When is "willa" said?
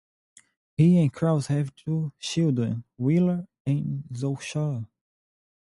2.97-3.47